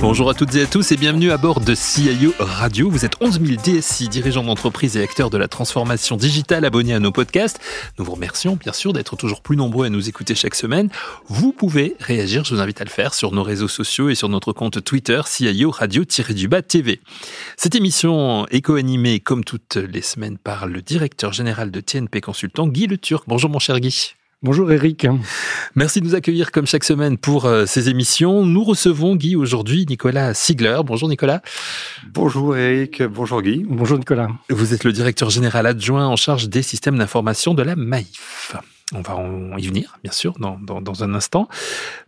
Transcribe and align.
Bonjour 0.00 0.30
à 0.30 0.34
toutes 0.34 0.54
et 0.54 0.62
à 0.62 0.66
tous 0.66 0.92
et 0.92 0.96
bienvenue 0.96 1.30
à 1.30 1.36
bord 1.36 1.60
de 1.60 1.74
CIO 1.74 2.32
Radio. 2.38 2.88
Vous 2.88 3.04
êtes 3.04 3.16
11 3.20 3.38
000 3.44 3.60
DSI, 3.62 4.08
dirigeants 4.08 4.42
d'entreprise 4.42 4.96
et 4.96 5.02
acteurs 5.02 5.28
de 5.28 5.36
la 5.36 5.46
transformation 5.46 6.16
digitale 6.16 6.64
abonnés 6.64 6.94
à 6.94 7.00
nos 7.00 7.12
podcasts. 7.12 7.60
Nous 7.98 8.06
vous 8.06 8.12
remercions 8.12 8.56
bien 8.56 8.72
sûr 8.72 8.94
d'être 8.94 9.16
toujours 9.16 9.42
plus 9.42 9.58
nombreux 9.58 9.84
à 9.84 9.90
nous 9.90 10.08
écouter 10.08 10.34
chaque 10.34 10.54
semaine. 10.54 10.88
Vous 11.26 11.52
pouvez 11.52 11.96
réagir, 12.00 12.44
je 12.44 12.54
vous 12.54 12.62
invite 12.62 12.80
à 12.80 12.84
le 12.84 12.90
faire 12.90 13.12
sur 13.12 13.32
nos 13.32 13.42
réseaux 13.42 13.68
sociaux 13.68 14.08
et 14.08 14.14
sur 14.14 14.30
notre 14.30 14.54
compte 14.54 14.82
Twitter 14.82 15.20
CIO 15.26 15.70
Radio-du-Bas 15.70 16.62
TV. 16.62 17.02
Cette 17.58 17.74
émission 17.74 18.46
est 18.46 18.62
co-animée 18.62 19.20
comme 19.20 19.44
toutes 19.44 19.76
les 19.76 20.02
semaines 20.02 20.38
par 20.38 20.66
le 20.66 20.80
directeur 20.80 21.34
général 21.34 21.70
de 21.70 21.80
TNP 21.80 22.22
Consultant, 22.22 22.68
Guy 22.68 22.86
Le 22.86 22.96
Turc. 22.96 23.24
Bonjour 23.28 23.50
mon 23.50 23.58
cher 23.58 23.78
Guy. 23.80 24.14
Bonjour 24.42 24.72
Eric. 24.72 25.06
Merci 25.74 26.00
de 26.00 26.06
nous 26.06 26.14
accueillir 26.14 26.50
comme 26.50 26.66
chaque 26.66 26.84
semaine 26.84 27.18
pour 27.18 27.44
euh, 27.44 27.66
ces 27.66 27.90
émissions. 27.90 28.46
Nous 28.46 28.64
recevons 28.64 29.14
Guy 29.14 29.36
aujourd'hui 29.36 29.84
Nicolas 29.86 30.32
Sigler. 30.32 30.78
Bonjour 30.82 31.10
Nicolas. 31.10 31.42
Bonjour 32.14 32.56
Eric, 32.56 33.02
bonjour 33.02 33.42
Guy. 33.42 33.66
Bonjour 33.68 33.98
Nicolas. 33.98 34.28
Vous 34.48 34.72
êtes 34.72 34.84
le 34.84 34.92
directeur 34.92 35.28
général 35.28 35.66
adjoint 35.66 36.06
en 36.06 36.16
charge 36.16 36.48
des 36.48 36.62
systèmes 36.62 36.96
d'information 36.96 37.52
de 37.52 37.62
la 37.62 37.76
MAIF. 37.76 38.56
On 38.92 39.02
va 39.02 39.16
y 39.58 39.68
venir, 39.68 39.98
bien 40.02 40.12
sûr, 40.12 40.34
dans, 40.40 40.58
dans, 40.58 41.04
un 41.04 41.14
instant. 41.14 41.48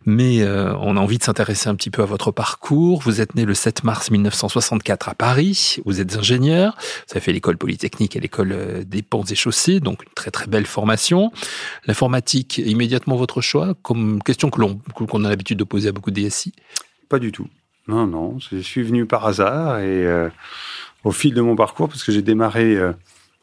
Mais 0.05 0.41
euh, 0.41 0.75
on 0.79 0.97
a 0.97 0.99
envie 0.99 1.17
de 1.17 1.23
s'intéresser 1.23 1.69
un 1.69 1.75
petit 1.75 1.89
peu 1.89 2.01
à 2.01 2.05
votre 2.05 2.31
parcours. 2.31 3.01
Vous 3.01 3.21
êtes 3.21 3.35
né 3.35 3.45
le 3.45 3.53
7 3.53 3.85
mars 3.85 4.11
1964 4.11 5.07
à 5.07 5.13
Paris. 5.15 5.77
Vous 5.85 6.01
êtes 6.01 6.17
ingénieur. 6.17 6.75
Vous 7.07 7.13
avez 7.13 7.21
fait 7.21 7.31
l'école 7.31 7.57
polytechnique 7.57 8.17
et 8.17 8.19
l'école 8.19 8.51
euh, 8.51 8.83
des 8.83 9.01
ponts 9.01 9.23
et 9.23 9.35
chaussées, 9.35 9.79
donc 9.79 10.03
une 10.03 10.13
très 10.13 10.29
très 10.29 10.47
belle 10.47 10.65
formation. 10.65 11.31
L'informatique, 11.85 12.57
immédiatement 12.57 13.15
votre 13.15 13.39
choix, 13.39 13.75
comme 13.81 14.21
question 14.21 14.49
que 14.49 14.59
l'on 14.59 14.79
qu'on 14.93 15.23
a 15.23 15.29
l'habitude 15.29 15.57
de 15.57 15.63
poser 15.63 15.89
à 15.89 15.91
beaucoup 15.93 16.11
de 16.11 16.19
DSI 16.19 16.53
Pas 17.07 17.19
du 17.19 17.31
tout. 17.31 17.47
Non, 17.87 18.07
non. 18.07 18.39
Je 18.39 18.57
suis 18.57 18.83
venu 18.83 19.05
par 19.05 19.25
hasard 19.25 19.79
et 19.79 20.05
euh, 20.05 20.29
au 21.05 21.11
fil 21.11 21.33
de 21.33 21.41
mon 21.41 21.55
parcours, 21.55 21.87
parce 21.87 22.03
que 22.03 22.11
j'ai 22.11 22.21
démarré 22.21 22.77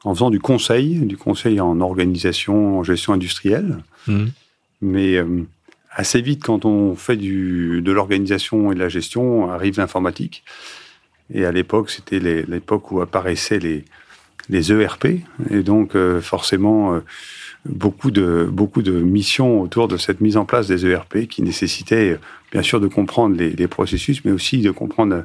en 0.05 0.15
faisant 0.15 0.31
du 0.31 0.41
conseil, 0.41 1.01
du 1.01 1.17
conseil 1.17 1.61
en 1.61 1.81
organisation, 1.81 2.79
en 2.79 2.83
gestion 2.83 3.13
industrielle. 3.13 3.79
Mmh. 4.07 4.27
Mais 4.83 5.17
euh, 5.17 5.47
assez 5.91 6.23
vite, 6.23 6.45
quand 6.45 6.65
on 6.65 6.97
fait 6.97 7.17
du, 7.17 7.83
de 7.83 7.93
l'organisation 7.93 8.73
et 8.73 8.75
de 8.75 8.81
la 8.81 8.89
gestion, 8.89 9.51
arrive 9.51 9.79
l'informatique. 9.79 10.43
Et 11.33 11.45
à 11.45 11.53
l'époque, 11.53 11.91
c'était 11.91 12.19
l'époque 12.19 12.91
où 12.91 13.01
apparaissaient 13.01 13.59
les, 13.59 13.85
les 14.49 14.73
ERP. 14.73 15.07
Et 15.51 15.63
donc, 15.63 15.95
euh, 15.95 16.21
forcément, 16.21 16.95
euh, 16.95 17.01
beaucoup, 17.67 18.11
de, 18.11 18.49
beaucoup 18.51 18.83
de 18.83 18.93
missions 18.93 19.61
autour 19.61 19.87
de 19.87 19.97
cette 19.97 20.21
mise 20.21 20.37
en 20.37 20.47
place 20.47 20.67
des 20.67 20.87
ERP 20.87 21.27
qui 21.29 21.43
nécessitaient, 21.43 22.19
bien 22.53 22.63
sûr, 22.63 22.81
de 22.81 22.89
comprendre 22.89 23.37
les, 23.37 23.51
les 23.51 23.69
processus, 23.69 24.25
mais 24.25 24.33
aussi 24.33 24.63
de 24.63 24.71
comprendre 24.71 25.25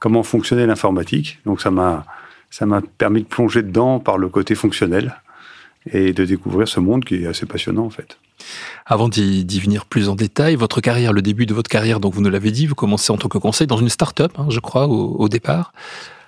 comment 0.00 0.24
fonctionnait 0.24 0.66
l'informatique. 0.66 1.38
Donc, 1.46 1.60
ça 1.60 1.70
m'a 1.70 2.04
ça 2.50 2.66
m'a 2.66 2.80
permis 2.80 3.22
de 3.22 3.28
plonger 3.28 3.62
dedans 3.62 4.00
par 4.00 4.18
le 4.18 4.28
côté 4.28 4.54
fonctionnel 4.54 5.20
et 5.92 6.12
de 6.12 6.24
découvrir 6.24 6.68
ce 6.68 6.80
monde 6.80 7.04
qui 7.04 7.22
est 7.22 7.26
assez 7.26 7.46
passionnant 7.46 7.84
en 7.84 7.90
fait. 7.90 8.18
Avant 8.86 9.08
d'y 9.08 9.60
venir 9.60 9.84
plus 9.84 10.08
en 10.08 10.14
détail, 10.14 10.54
votre 10.56 10.80
carrière, 10.80 11.12
le 11.12 11.22
début 11.22 11.46
de 11.46 11.54
votre 11.54 11.68
carrière, 11.68 12.00
donc 12.00 12.14
vous 12.14 12.22
nous 12.22 12.30
l'avez 12.30 12.50
dit, 12.50 12.66
vous 12.66 12.74
commencez 12.74 13.12
en 13.12 13.16
tant 13.16 13.28
que 13.28 13.38
conseil 13.38 13.66
dans 13.66 13.76
une 13.76 13.88
start-up, 13.88 14.32
hein, 14.38 14.46
je 14.48 14.60
crois, 14.60 14.86
au, 14.86 15.28
départ. 15.28 15.72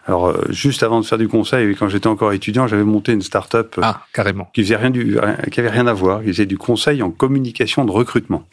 Alors, 0.06 0.28
euh, 0.28 0.44
juste 0.50 0.82
avant 0.82 1.00
de 1.00 1.06
faire 1.06 1.18
du 1.18 1.28
conseil, 1.28 1.74
quand 1.76 1.88
j'étais 1.88 2.08
encore 2.08 2.32
étudiant, 2.32 2.66
j'avais 2.66 2.84
monté 2.84 3.12
une 3.12 3.22
start-up 3.22 3.76
euh, 3.78 3.82
ah, 3.84 4.02
carrément. 4.12 4.50
qui 4.52 4.62
faisait 4.62 4.76
rien 4.76 4.90
du, 4.90 5.18
qui 5.52 5.60
avait 5.60 5.70
rien 5.70 5.86
à 5.86 5.92
voir, 5.92 6.20
qui 6.20 6.28
faisait 6.28 6.46
du 6.46 6.58
conseil 6.58 7.02
en 7.02 7.10
communication 7.10 7.84
de 7.84 7.90
recrutement. 7.90 8.44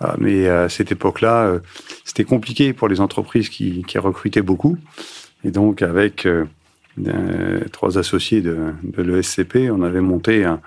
Ah, 0.00 0.14
mais 0.18 0.48
à 0.48 0.68
cette 0.68 0.92
époque-là, 0.92 1.46
euh, 1.46 1.58
c'était 2.04 2.24
compliqué 2.24 2.72
pour 2.72 2.88
les 2.88 3.00
entreprises 3.00 3.48
qui, 3.48 3.84
qui, 3.86 3.98
recrutaient 3.98 4.42
beaucoup. 4.42 4.78
Et 5.44 5.50
donc, 5.50 5.82
avec 5.82 6.26
trois 7.72 7.98
associés 7.98 8.40
de, 8.40 8.72
l'ESCP, 8.96 9.70
on 9.70 9.82
avait 9.82 10.00
monté 10.00 10.44
un, 10.44 10.60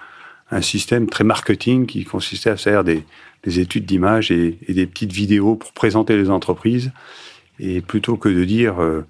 système 0.61 1.07
très 1.07 1.23
marketing 1.23 1.85
qui 1.85 2.03
consistait 2.03 2.49
à 2.49 2.57
faire 2.57 2.83
des, 2.83 3.05
des 3.43 3.59
études 3.59 3.85
d'image 3.85 4.31
et, 4.31 4.57
des 4.67 4.85
petites 4.85 5.11
vidéos 5.11 5.55
pour 5.55 5.71
présenter 5.73 6.17
les 6.17 6.29
entreprises. 6.29 6.91
Et 7.59 7.81
plutôt 7.81 8.17
que 8.17 8.29
de 8.29 8.43
dire 8.43 8.81
euh, 8.81 9.05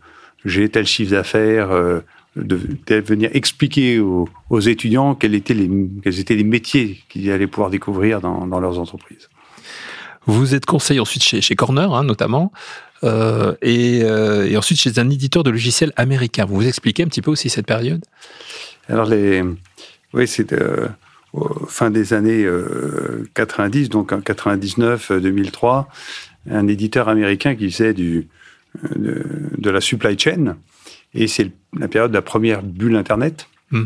j'ai 0.46 0.70
tel 0.70 0.86
chiffre 0.86 1.12
d'affaires, 1.12 1.72
euh, 1.72 2.02
de, 2.36 2.56
venir 3.02 3.30
expliquer 3.34 4.00
aux, 4.00 4.60
étudiants 4.60 5.16
quels 5.16 5.36
étaient 5.36 5.54
les, 5.54 6.44
métiers 6.44 7.00
qu'ils 7.10 7.32
allaient 7.32 7.48
pouvoir 7.48 7.70
découvrir 7.70 8.22
dans, 8.22 8.60
leurs 8.60 8.80
entreprises. 8.80 9.30
Vous 10.28 10.54
êtes 10.54 10.66
conseiller 10.66 11.00
ensuite 11.00 11.24
chez, 11.24 11.42
chez 11.42 11.56
Corner, 11.56 11.94
hein, 11.94 12.04
notamment. 12.04 12.52
Euh, 13.04 13.56
et, 13.62 14.02
euh, 14.04 14.48
et, 14.48 14.58
ensuite 14.58 14.80
chez 14.80 15.00
un 15.00 15.10
éditeur 15.10 15.44
de 15.44 15.50
logiciels 15.50 15.92
américain. 15.96 16.46
Vous 16.46 16.56
vous 16.56 16.68
expliquez 16.68 17.04
un 17.04 17.08
petit 17.08 17.22
peu 17.22 17.32
aussi 17.32 17.50
cette 17.50 17.66
période? 17.66 18.04
Alors, 18.88 19.06
les, 19.06 19.44
oui, 20.14 20.28
c'est 20.28 20.54
euh, 20.54 20.88
fin 21.68 21.90
des 21.90 22.14
années 22.14 22.46
90, 23.34 23.90
donc 23.90 24.12
en 24.12 24.22
99, 24.22 25.14
2003, 25.14 25.88
un 26.50 26.68
éditeur 26.68 27.10
américain 27.10 27.56
qui 27.56 27.72
faisait 27.72 27.94
du, 27.94 28.28
de, 28.96 29.24
de 29.58 29.70
la 29.70 29.82
supply 29.82 30.18
chain. 30.18 30.58
Et 31.14 31.28
c'est 31.28 31.52
la 31.78 31.88
période 31.88 32.12
de 32.12 32.16
la 32.16 32.22
première 32.22 32.62
bulle 32.62 32.96
Internet. 32.96 33.48
Hmm. 33.72 33.86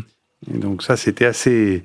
Et 0.52 0.58
donc 0.58 0.82
ça, 0.82 0.96
c'était 0.96 1.26
assez 1.26 1.84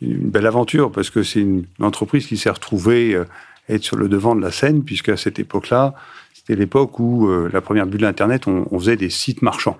une 0.00 0.30
belle 0.30 0.46
aventure 0.46 0.90
parce 0.90 1.10
que 1.10 1.22
c'est 1.22 1.40
une 1.40 1.64
entreprise 1.78 2.26
qui 2.26 2.36
s'est 2.36 2.50
retrouvée 2.50 3.22
être 3.68 3.84
sur 3.84 3.96
le 3.96 4.08
devant 4.08 4.34
de 4.34 4.40
la 4.40 4.50
scène, 4.50 4.82
puisque 4.82 5.08
à 5.08 5.16
cette 5.16 5.38
époque-là, 5.38 5.94
c'était 6.42 6.58
l'époque 6.58 6.98
où 6.98 7.28
euh, 7.28 7.48
la 7.52 7.60
première 7.60 7.86
bulle 7.86 8.00
d'Internet, 8.00 8.46
on, 8.46 8.66
on, 8.70 8.78
faisait 8.78 8.96
des 8.96 9.10
sites 9.10 9.42
marchands. 9.42 9.78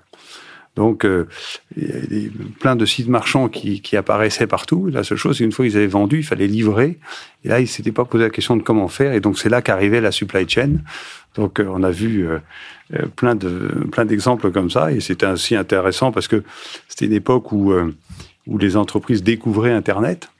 Donc, 0.75 1.05
euh, 1.05 1.28
il 1.77 1.87
y 1.87 1.91
avait 1.91 2.31
plein 2.61 2.77
de 2.77 2.87
sites 2.87 3.09
marchands 3.09 3.49
qui, 3.49 3.97
apparaissaient 3.97 4.47
partout. 4.47 4.89
La 4.89 5.05
seule 5.05 5.19
chose, 5.19 5.37
c'est 5.37 5.45
une 5.45 5.53
fois 5.53 5.67
qu'ils 5.67 5.77
avaient 5.77 5.87
vendu, 5.87 6.21
il 6.21 6.25
fallait 6.25 6.47
livrer. 6.47 6.99
Et 7.45 7.49
là, 7.49 7.61
ils 7.61 7.69
s'étaient 7.69 7.93
pas 7.93 8.06
posé 8.06 8.25
la 8.25 8.31
question 8.31 8.56
de 8.56 8.62
comment 8.62 8.89
faire. 8.89 9.12
Et 9.12 9.21
donc, 9.21 9.39
c'est 9.39 9.50
là 9.50 9.61
qu'arrivait 9.61 10.00
la 10.00 10.12
supply 10.12 10.49
chain. 10.49 10.77
Donc, 11.34 11.61
euh, 11.61 11.67
on 11.69 11.83
a 11.83 11.91
vu 11.91 12.27
plein 13.17 13.34
de 13.34 13.87
plein 13.91 14.05
d'exemples 14.05 14.50
comme 14.50 14.71
ça. 14.71 14.93
Et 14.93 15.00
c'était 15.00 15.27
aussi 15.27 15.56
intéressant 15.56 16.11
parce 16.11 16.29
que 16.29 16.43
c'était 16.89 17.06
une 17.06 17.12
époque 17.12 17.53
où 17.53 17.75
où 18.47 18.59
les 18.59 18.77
entreprises 18.77 19.23
découvraient 19.23 19.73
Internet. 19.73 20.31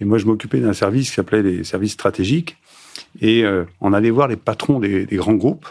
Et 0.00 0.04
moi, 0.04 0.18
je 0.18 0.26
m'occupais 0.26 0.60
d'un 0.60 0.72
service 0.72 1.08
qui 1.08 1.14
s'appelait 1.14 1.42
les 1.42 1.64
services 1.64 1.92
stratégiques. 1.92 2.56
Et 3.20 3.44
euh, 3.44 3.64
on 3.80 3.92
allait 3.92 4.10
voir 4.10 4.28
les 4.28 4.36
patrons 4.36 4.80
des, 4.80 5.06
des 5.06 5.16
grands 5.16 5.34
groupes. 5.34 5.66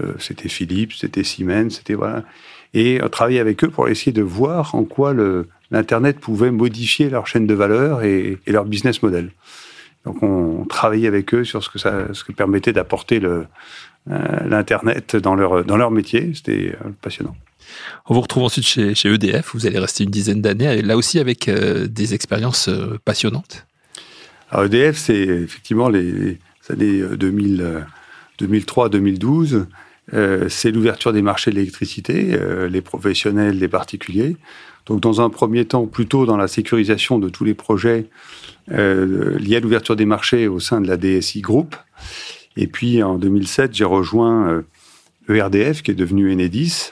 Euh, 0.00 0.12
c'était 0.18 0.48
Philips, 0.48 0.92
c'était 0.92 1.24
Siemens, 1.24 1.70
c'était 1.70 1.94
voilà. 1.94 2.24
Et 2.74 3.00
on 3.02 3.08
travaillait 3.08 3.40
avec 3.40 3.62
eux 3.64 3.68
pour 3.68 3.88
essayer 3.88 4.12
de 4.12 4.22
voir 4.22 4.74
en 4.74 4.84
quoi 4.84 5.14
l'Internet 5.70 6.18
pouvait 6.18 6.50
modifier 6.50 7.10
leur 7.10 7.26
chaîne 7.26 7.46
de 7.46 7.54
valeur 7.54 8.02
et, 8.02 8.38
et 8.46 8.52
leur 8.52 8.64
business 8.64 9.02
model. 9.02 9.30
Donc 10.04 10.22
on, 10.22 10.64
travaillait 10.64 11.08
avec 11.08 11.34
eux 11.34 11.44
sur 11.44 11.62
ce 11.62 11.68
que 11.68 11.78
ça, 11.78 12.12
ce 12.14 12.24
que 12.24 12.32
permettait 12.32 12.72
d'apporter 12.72 13.20
le 13.20 13.46
euh, 14.10 14.18
l'internet 14.48 15.16
dans 15.16 15.34
leur 15.34 15.64
dans 15.64 15.76
leur 15.76 15.90
métier. 15.90 16.32
C'était 16.34 16.74
passionnant. 17.02 17.36
On 18.06 18.14
vous 18.14 18.22
retrouve 18.22 18.44
ensuite 18.44 18.64
chez, 18.64 18.94
chez, 18.94 19.12
EDF. 19.12 19.50
Vous 19.54 19.66
allez 19.66 19.78
rester 19.78 20.04
une 20.04 20.10
dizaine 20.10 20.40
d'années, 20.40 20.82
là 20.82 20.96
aussi 20.96 21.18
avec 21.18 21.48
des 21.48 22.14
expériences 22.14 22.70
passionnantes. 23.04 23.66
Alors 24.50 24.66
EDF, 24.66 24.96
c'est 24.96 25.14
effectivement 25.14 25.88
les, 25.88 26.38
années 26.70 27.02
2003-2012, 28.40 29.54
euh, 29.54 29.64
euh, 30.14 30.48
c'est 30.48 30.70
l'ouverture 30.70 31.12
des 31.12 31.22
marchés 31.22 31.50
de 31.50 31.56
l'électricité, 31.56 32.34
euh, 32.34 32.68
les 32.68 32.80
professionnels, 32.80 33.58
les 33.58 33.68
particuliers. 33.68 34.36
Donc, 34.86 35.00
dans 35.00 35.20
un 35.20 35.30
premier 35.30 35.64
temps, 35.64 35.86
plutôt 35.86 36.26
dans 36.26 36.36
la 36.36 36.48
sécurisation 36.48 37.18
de 37.18 37.28
tous 37.28 37.44
les 37.44 37.54
projets 37.54 38.08
liés 38.68 39.56
à 39.56 39.60
l'ouverture 39.60 39.96
des 39.96 40.06
marchés 40.06 40.48
au 40.48 40.60
sein 40.60 40.80
de 40.80 40.88
la 40.88 40.96
DSI 40.96 41.40
Group. 41.40 41.76
Et 42.56 42.66
puis, 42.66 43.02
en 43.02 43.16
2007, 43.16 43.74
j'ai 43.74 43.84
rejoint 43.84 44.62
ERDF, 45.28 45.80
e 45.80 45.82
qui 45.82 45.90
est 45.92 45.94
devenu 45.94 46.32
Enedis. 46.32 46.90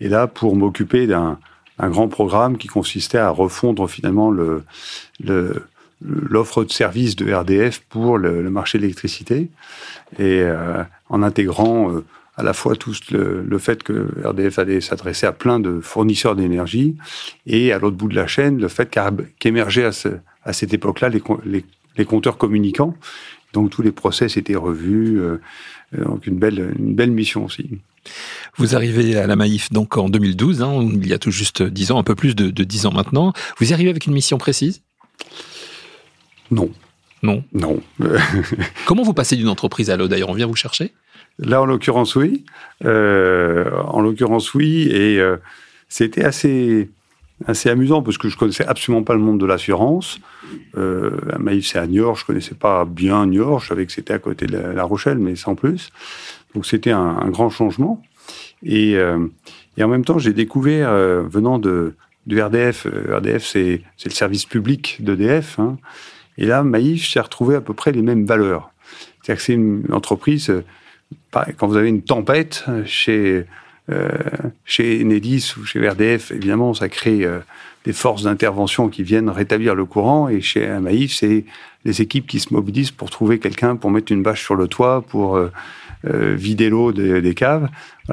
Et 0.00 0.08
là, 0.08 0.26
pour 0.26 0.56
m'occuper 0.56 1.06
d'un 1.06 1.38
grand 1.78 2.08
programme 2.08 2.56
qui 2.56 2.68
consistait 2.68 3.18
à 3.18 3.28
refondre 3.28 3.88
finalement 3.88 4.30
le, 4.30 4.62
le, 5.22 5.66
l'offre 6.02 6.64
de 6.64 6.70
service 6.70 7.16
de 7.16 7.32
RDF 7.32 7.80
pour 7.88 8.18
le, 8.18 8.48
marché 8.50 8.78
de 8.78 8.82
l'électricité 8.82 9.48
et 10.18 10.40
euh, 10.40 10.82
en 11.08 11.22
intégrant 11.22 11.90
euh, 11.90 12.04
à 12.36 12.42
la 12.42 12.52
fois 12.52 12.76
tout 12.76 12.94
le, 13.10 13.58
fait 13.58 13.82
que 13.82 14.08
RDF 14.24 14.58
allait 14.58 14.80
s'adresser 14.82 15.26
à 15.26 15.32
plein 15.32 15.58
de 15.58 15.80
fournisseurs 15.80 16.36
d'énergie 16.36 16.96
et 17.46 17.72
à 17.72 17.78
l'autre 17.78 17.96
bout 17.96 18.08
de 18.08 18.14
la 18.14 18.26
chaîne 18.26 18.58
le 18.58 18.68
fait 18.68 18.94
qu'émergeaient 19.38 19.86
à, 19.86 19.92
ce, 19.92 20.08
à, 20.44 20.52
cette 20.52 20.74
époque-là 20.74 21.08
les, 21.08 21.64
les, 21.96 22.04
compteurs 22.04 22.36
communicants. 22.36 22.94
Donc 23.54 23.70
tous 23.70 23.80
les 23.80 23.92
process 23.92 24.36
étaient 24.36 24.54
revus. 24.54 25.18
donc 25.96 26.26
une 26.26 26.38
belle, 26.38 26.74
une 26.78 26.94
belle 26.94 27.10
mission 27.10 27.46
aussi. 27.46 27.70
Vous 28.58 28.76
arrivez 28.76 29.16
à 29.16 29.26
la 29.26 29.34
Maïf 29.34 29.72
donc 29.72 29.96
en 29.96 30.10
2012, 30.10 30.60
hein, 30.60 30.86
il 30.92 31.06
y 31.06 31.14
a 31.14 31.18
tout 31.18 31.30
juste 31.30 31.62
10 31.62 31.92
ans, 31.92 31.98
un 31.98 32.02
peu 32.02 32.14
plus 32.14 32.36
de, 32.36 32.50
de 32.50 32.64
10 32.64 32.84
ans 32.84 32.92
maintenant. 32.92 33.32
Vous 33.58 33.70
y 33.70 33.72
arrivez 33.72 33.88
avec 33.88 34.04
une 34.04 34.12
mission 34.12 34.36
précise? 34.36 34.82
Non. 36.50 36.70
Non 37.22 37.42
Non. 37.52 37.80
Comment 38.86 39.02
vous 39.02 39.14
passez 39.14 39.36
d'une 39.36 39.48
entreprise 39.48 39.90
à 39.90 39.96
l'autre 39.96 40.10
D'ailleurs, 40.10 40.30
on 40.30 40.34
vient 40.34 40.46
vous 40.46 40.56
chercher? 40.56 40.92
Là, 41.38 41.60
en 41.60 41.66
l'occurrence, 41.66 42.16
oui. 42.16 42.44
Euh, 42.84 43.70
en 43.88 44.00
l'occurrence, 44.00 44.54
oui. 44.54 44.88
Et 44.90 45.20
euh, 45.20 45.36
c'était 45.88 46.24
assez, 46.24 46.90
assez 47.46 47.68
amusant 47.68 48.02
parce 48.02 48.16
que 48.16 48.28
je 48.28 48.36
connaissais 48.36 48.66
absolument 48.66 49.02
pas 49.02 49.14
le 49.14 49.20
monde 49.20 49.40
de 49.40 49.46
l'assurance. 49.46 50.18
Euh, 50.76 51.10
Maïf, 51.38 51.66
c'est 51.66 51.78
à 51.78 51.86
Niort. 51.86 52.16
Je 52.16 52.24
connaissais 52.24 52.54
pas 52.54 52.84
bien 52.84 53.26
Niort. 53.26 53.60
Je 53.60 53.68
savais 53.68 53.86
que 53.86 53.92
c'était 53.92 54.14
à 54.14 54.18
côté 54.18 54.46
de 54.46 54.56
La 54.56 54.84
Rochelle, 54.84 55.18
mais 55.18 55.36
sans 55.36 55.54
plus. 55.54 55.90
Donc, 56.54 56.64
c'était 56.64 56.92
un, 56.92 57.18
un, 57.20 57.28
grand 57.28 57.50
changement. 57.50 58.02
Et, 58.62 58.96
euh, 58.96 59.26
et 59.76 59.84
en 59.84 59.88
même 59.88 60.04
temps, 60.04 60.18
j'ai 60.18 60.32
découvert, 60.32 60.90
venant 61.28 61.58
de, 61.58 61.94
de 62.26 62.40
RDF, 62.40 62.86
RDF, 62.86 63.44
c'est 63.44 63.82
le 64.04 64.10
service 64.10 64.46
public 64.46 64.98
d'EDF. 65.00 65.58
Hein, 65.58 65.76
et 66.38 66.46
là, 66.46 66.62
Maïf, 66.62 67.08
j'ai 67.08 67.20
retrouvé 67.20 67.56
à 67.56 67.60
peu 67.60 67.74
près 67.74 67.92
les 67.92 68.02
mêmes 68.02 68.26
valeurs. 68.26 68.70
C'est-à-dire 69.22 69.36
que 69.36 69.42
c'est 69.42 69.54
une 69.54 69.84
entreprise 69.92 70.52
quand 71.56 71.66
vous 71.66 71.76
avez 71.76 71.88
une 71.88 72.02
tempête 72.02 72.64
chez 72.84 73.44
euh, 73.88 74.08
chez 74.64 75.00
Enedis 75.00 75.54
ou 75.56 75.64
chez 75.64 75.86
RDF, 75.86 76.32
évidemment, 76.32 76.74
ça 76.74 76.88
crée 76.88 77.24
euh, 77.24 77.38
des 77.84 77.92
forces 77.92 78.24
d'intervention 78.24 78.88
qui 78.88 79.04
viennent 79.04 79.30
rétablir 79.30 79.76
le 79.76 79.84
courant. 79.84 80.28
Et 80.28 80.40
chez 80.40 80.66
Maïf, 80.80 81.14
c'est 81.14 81.44
les 81.84 82.02
équipes 82.02 82.26
qui 82.26 82.40
se 82.40 82.52
mobilisent 82.52 82.90
pour 82.90 83.10
trouver 83.10 83.38
quelqu'un 83.38 83.76
pour 83.76 83.92
mettre 83.92 84.10
une 84.10 84.24
bâche 84.24 84.42
sur 84.42 84.56
le 84.56 84.66
toit, 84.66 85.02
pour 85.02 85.36
euh, 85.36 85.50
vider 86.04 86.68
l'eau 86.68 86.90
des, 86.90 87.34
caves. 87.34 87.68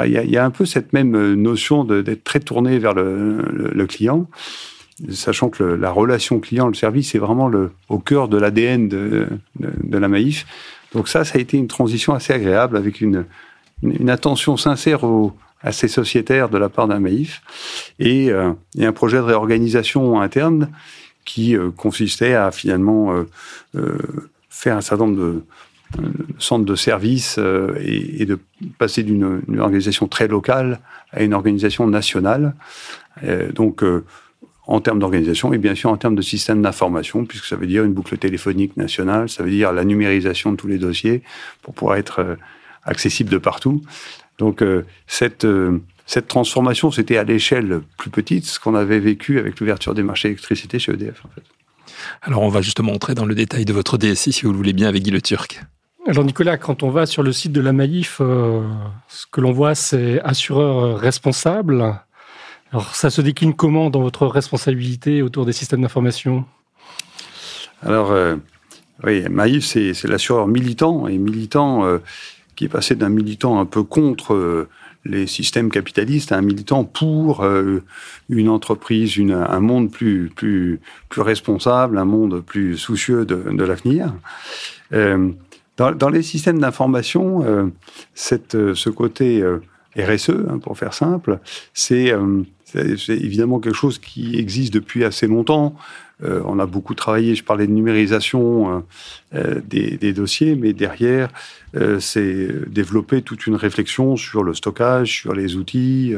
Il 0.05 0.11
y, 0.11 0.37
a, 0.37 0.45
un 0.45 0.51
peu 0.51 0.65
cette 0.65 0.93
même 0.93 1.33
notion 1.33 1.83
d'être 1.83 2.23
très 2.23 2.39
tourné 2.39 2.77
vers 2.77 2.93
le, 2.93 3.85
client, 3.87 4.27
sachant 5.09 5.49
que 5.49 5.63
la 5.63 5.91
relation 5.91 6.39
client, 6.39 6.67
le 6.67 6.73
service, 6.73 7.15
est 7.15 7.19
vraiment 7.19 7.47
le, 7.47 7.71
au 7.89 7.99
cœur 7.99 8.27
de 8.27 8.37
l'ADN 8.37 8.87
de, 8.87 9.27
de, 9.59 9.97
la 9.97 10.07
Maïf. 10.07 10.45
Donc 10.93 11.07
ça, 11.07 11.23
ça 11.25 11.37
a 11.37 11.41
été 11.41 11.57
une 11.57 11.67
transition 11.67 12.13
assez 12.13 12.33
agréable 12.33 12.77
avec 12.77 13.01
une, 13.01 13.25
une, 13.81 14.09
attention 14.09 14.55
sincère 14.57 15.03
au, 15.03 15.33
à 15.61 15.71
ces 15.71 15.87
sociétaires 15.87 16.49
de 16.49 16.57
la 16.57 16.69
part 16.69 16.87
d'un 16.87 16.99
Maïf 16.99 17.41
et, 17.99 18.29
euh, 18.29 18.51
un 18.79 18.91
projet 18.91 19.17
de 19.17 19.23
réorganisation 19.23 20.21
interne 20.21 20.69
qui 21.25 21.55
euh, 21.55 21.71
consistait 21.71 22.33
à 22.33 22.51
finalement 22.51 23.13
euh, 23.13 23.23
euh, 23.75 23.97
faire 24.49 24.77
un 24.77 24.81
certain 24.81 25.05
nombre 25.05 25.17
de 25.17 25.43
centres 26.39 26.65
de 26.65 26.75
services 26.75 27.37
et, 27.37 28.23
et, 28.23 28.25
de 28.25 28.39
passer 28.79 29.03
d'une 29.03 29.43
organisation 29.59 30.07
très 30.07 30.27
locale 30.27 30.79
à 31.11 31.21
une 31.21 31.35
organisation 31.35 31.85
nationale. 31.85 32.55
donc 33.53 33.83
en 34.65 34.79
termes 34.79 34.99
d'organisation 34.99 35.53
et 35.53 35.57
bien 35.57 35.75
sûr 35.75 35.89
en 35.89 35.97
termes 35.97 36.15
de 36.15 36.21
système 36.21 36.61
d'information, 36.61 37.25
puisque 37.25 37.45
ça 37.45 37.55
veut 37.55 37.67
dire 37.67 37.83
une 37.83 37.93
boucle 37.93 38.17
téléphonique 38.17 38.77
nationale, 38.77 39.29
ça 39.29 39.43
veut 39.43 39.51
dire 39.51 39.73
la 39.73 39.83
numérisation 39.83 40.51
de 40.51 40.57
tous 40.57 40.67
les 40.67 40.77
dossiers 40.77 41.21
pour 41.61 41.73
pouvoir 41.73 41.97
être 41.97 42.19
euh, 42.19 42.35
accessible 42.83 43.29
de 43.29 43.37
partout. 43.37 43.81
Donc 44.37 44.61
euh, 44.61 44.85
cette, 45.05 45.45
euh, 45.45 45.81
cette 46.05 46.27
transformation, 46.27 46.91
c'était 46.91 47.17
à 47.17 47.23
l'échelle 47.23 47.81
plus 47.97 48.09
petite, 48.09 48.45
ce 48.45 48.59
qu'on 48.59 48.75
avait 48.75 48.99
vécu 48.99 49.37
avec 49.37 49.59
l'ouverture 49.59 49.93
des 49.93 50.03
marchés 50.03 50.29
d'électricité 50.29 50.79
chez 50.79 50.93
EDF. 50.93 51.25
En 51.25 51.29
fait. 51.29 51.43
Alors 52.21 52.41
on 52.41 52.49
va 52.49 52.61
justement 52.61 52.93
entrer 52.93 53.15
dans 53.15 53.25
le 53.25 53.35
détail 53.35 53.65
de 53.65 53.73
votre 53.73 53.97
DSI, 53.97 54.31
si 54.31 54.45
vous 54.45 54.51
le 54.51 54.57
voulez 54.57 54.73
bien, 54.73 54.87
avec 54.87 55.03
Guy 55.03 55.11
Le 55.11 55.21
Turc. 55.21 55.61
Alors 56.07 56.23
Nicolas, 56.23 56.57
quand 56.57 56.83
on 56.83 56.89
va 56.89 57.05
sur 57.05 57.23
le 57.23 57.31
site 57.31 57.53
de 57.53 57.61
la 57.61 57.71
Maïf, 57.71 58.17
ce 58.17 59.25
que 59.31 59.39
l'on 59.39 59.53
voit, 59.53 59.73
c'est 59.73 60.19
assureur 60.21 60.99
responsable. 60.99 62.01
Alors, 62.73 62.95
ça 62.95 63.11
se 63.11 63.21
décline 63.21 63.53
comment 63.53 63.91
dans 63.91 64.01
votre 64.01 64.25
responsabilité 64.25 65.21
autour 65.21 65.45
des 65.45 65.53
systèmes 65.53 65.83
d'information? 65.83 66.43
Alors, 67.83 68.11
euh, 68.11 68.35
oui, 69.03 69.29
Maïf, 69.29 69.63
c'est 69.63 70.07
l'assureur 70.07 70.47
militant, 70.47 71.07
et 71.07 71.19
militant 71.19 71.85
euh, 71.85 71.99
qui 72.55 72.65
est 72.65 72.69
passé 72.69 72.95
d'un 72.95 73.09
militant 73.09 73.59
un 73.59 73.67
peu 73.67 73.83
contre 73.83 74.33
euh, 74.33 74.69
les 75.05 75.27
systèmes 75.27 75.69
capitalistes 75.69 76.31
à 76.31 76.37
un 76.37 76.41
militant 76.41 76.83
pour 76.83 77.45
une 78.29 78.49
entreprise, 78.49 79.19
un 79.19 79.59
monde 79.59 79.91
plus, 79.91 80.31
plus, 80.33 80.79
responsable, 81.17 81.97
un 81.97 82.05
monde 82.05 82.41
plus 82.41 82.77
soucieux 82.77 83.25
de, 83.25 83.35
de 83.51 83.63
l'avenir. 83.65 84.13
Dans, 84.91 85.91
dans, 85.91 86.09
les 86.09 86.21
systèmes 86.21 86.59
d'information, 86.59 87.69
ce 88.15 88.89
côté 88.89 89.43
RSE, 89.97 90.29
hein, 90.29 90.59
pour 90.59 90.77
faire 90.77 90.93
simple, 90.93 91.39
c'est 91.73 92.13
c'est 92.73 93.17
évidemment 93.17 93.59
quelque 93.59 93.75
chose 93.75 93.99
qui 93.99 94.37
existe 94.37 94.73
depuis 94.73 95.03
assez 95.03 95.27
longtemps. 95.27 95.75
Euh, 96.23 96.41
on 96.45 96.59
a 96.59 96.65
beaucoup 96.65 96.93
travaillé, 96.93 97.35
je 97.35 97.43
parlais 97.43 97.67
de 97.67 97.71
numérisation 97.71 98.77
euh, 98.77 98.79
euh 99.35 99.61
des, 99.65 100.13
dossiers, 100.13 100.55
mais 100.55 100.73
derrière, 100.73 101.29
c'est 101.99 102.69
développer 102.69 103.23
toute 103.23 103.47
une 103.47 103.55
réflexion 103.55 104.15
sur 104.15 104.43
le 104.43 104.53
stockage, 104.53 105.11
sur 105.11 105.33
les 105.33 105.55
outils, 105.55 106.13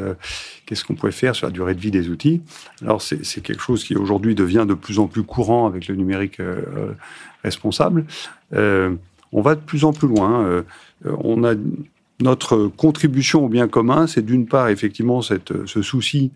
qu'est-ce 0.66 0.84
qu'on 0.84 0.96
pouvait 0.96 1.13
faire 1.13 1.34
sur 1.34 1.48
la 1.48 1.52
durée 1.52 1.75
de 1.75 1.80
vie 1.80 1.92
des 1.92 2.10
outils. 2.10 2.42
Alors 2.81 3.01
c'est 3.01 3.42
quelque 3.42 3.62
chose 3.62 3.86
qui 3.86 3.96
aujourd'hui 3.96 4.36
devient 4.36 4.66
de 4.68 4.74
plus 4.74 5.00
en 5.00 5.08
plus 5.08 5.24
courant 5.24 5.66
avec 5.66 5.88
le 5.88 5.96
numérique 5.96 6.40
responsable. 7.44 8.06
on 8.51 9.42
va 9.42 9.56
de 9.56 9.62
plus 9.62 9.86
en 9.86 9.94
plus 9.94 10.10
loin. 10.10 10.66
on 11.06 11.44
a 11.46 11.56
notre 12.21 12.67
contribution 12.67 13.45
au 13.45 13.50
bien 13.50 13.67
commun, 13.67 14.07
c'est 14.07 14.25
d'une 14.25 14.45
part 14.45 14.69
effectivement 14.69 15.21
cette, 15.21 15.65
ce 15.65 15.81
souci 15.81 16.31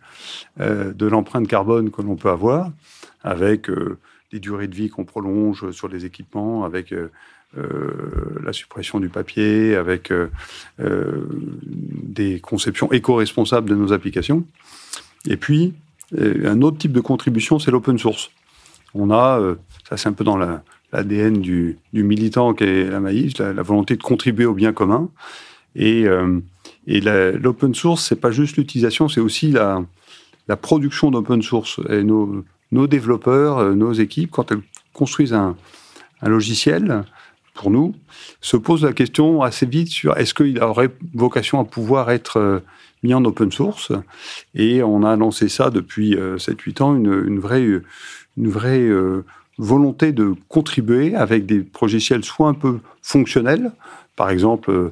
euh, 0.59 0.93
de 0.93 1.05
l'empreinte 1.07 1.47
carbone 1.47 1.89
que 1.89 2.01
l'on 2.01 2.15
peut 2.15 2.29
avoir, 2.29 2.71
avec 3.23 3.69
euh, 3.69 3.97
des 4.31 4.39
durées 4.39 4.67
de 4.67 4.75
vie 4.75 4.89
qu'on 4.89 5.05
prolonge 5.05 5.71
sur 5.71 5.87
les 5.87 6.05
équipements, 6.05 6.65
avec 6.65 6.91
euh, 6.91 7.09
la 8.43 8.53
suppression 8.53 8.99
du 8.99 9.09
papier, 9.09 9.75
avec 9.75 10.13
des 10.77 12.39
conceptions 12.41 12.91
éco-responsables 12.91 13.67
de 13.67 13.73
nos 13.73 13.91
applications. 13.91 14.45
Et 15.25 15.35
puis, 15.35 15.73
un 16.15 16.61
autre 16.61 16.77
type 16.77 16.91
de 16.91 16.99
contribution, 16.99 17.57
c'est 17.57 17.71
l'open 17.71 17.97
source. 17.97 18.29
On 18.93 19.09
a, 19.09 19.55
ça 19.89 19.97
c'est 19.97 20.09
un 20.09 20.13
peu 20.13 20.23
dans 20.23 20.37
l'ADN 20.37 21.41
du, 21.41 21.79
militant 21.91 22.53
qui 22.53 22.65
est 22.65 22.83
la 22.87 22.99
Maïs, 22.99 23.35
la 23.39 23.63
volonté 23.63 23.95
de 23.95 24.03
contribuer 24.03 24.45
au 24.45 24.53
bien 24.53 24.71
commun. 24.71 25.09
Et, 25.75 26.07
euh, 26.07 26.39
et 26.87 27.01
l'open 27.01 27.73
source, 27.73 28.05
c'est 28.05 28.19
pas 28.19 28.31
juste 28.31 28.57
l'utilisation, 28.57 29.09
c'est 29.09 29.21
aussi 29.21 29.51
la, 29.51 29.83
la 30.47 30.55
production 30.55 31.11
d'open 31.11 31.41
source. 31.41 31.79
Et 31.89 32.03
nos, 32.03 32.43
nos 32.71 32.87
développeurs, 32.87 33.59
euh, 33.59 33.73
nos 33.73 33.93
équipes, 33.93 34.31
quand 34.31 34.51
elles 34.51 34.61
construisent 34.93 35.33
un, 35.33 35.55
un 36.21 36.29
logiciel, 36.29 37.03
pour 37.53 37.71
nous, 37.71 37.93
se 38.39 38.55
posent 38.55 38.85
la 38.85 38.93
question 38.93 39.41
assez 39.41 39.65
vite 39.65 39.89
sur 39.89 40.15
est-ce 40.17 40.33
qu'il 40.33 40.61
aurait 40.63 40.91
vocation 41.13 41.59
à 41.59 41.65
pouvoir 41.65 42.09
être 42.09 42.37
euh, 42.37 42.59
mis 43.03 43.13
en 43.13 43.23
open 43.25 43.51
source. 43.51 43.91
Et 44.55 44.81
on 44.81 45.03
a 45.03 45.15
lancé 45.17 45.49
ça 45.49 45.69
depuis 45.69 46.15
7-8 46.15 46.83
ans, 46.83 46.95
une, 46.95 47.23
une, 47.27 47.39
vraie, 47.39 47.63
une 48.37 48.49
vraie 48.49 48.89
volonté 49.57 50.11
de 50.11 50.33
contribuer 50.49 51.15
avec 51.15 51.45
des 51.45 51.65
logiciels 51.81 52.25
soit 52.25 52.49
un 52.49 52.53
peu 52.53 52.79
fonctionnels, 53.01 53.71
par 54.17 54.29
exemple 54.29 54.91